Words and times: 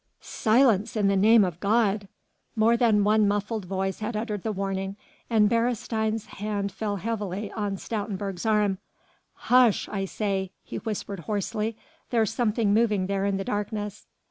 "Silence 0.19 0.95
in 0.95 1.09
the 1.09 1.15
name 1.15 1.45
of 1.45 1.59
God!" 1.59 2.07
More 2.55 2.75
than 2.75 3.03
one 3.03 3.27
muffled 3.27 3.65
voice 3.65 3.99
had 3.99 4.17
uttered 4.17 4.41
the 4.41 4.51
warning 4.51 4.95
and 5.29 5.47
Beresteyn's 5.47 6.25
hand 6.25 6.71
fell 6.71 6.95
heavily 6.95 7.51
on 7.51 7.77
Stoutenburg's 7.77 8.43
arm. 8.47 8.79
"Hush, 9.51 9.87
I 9.89 10.05
say!" 10.05 10.49
he 10.63 10.77
whispered 10.77 11.19
hoarsely, 11.19 11.77
"there's 12.09 12.33
something 12.33 12.73
moving 12.73 13.05
there 13.05 13.25
in 13.27 13.37
the 13.37 13.43
darkness." 13.43 14.07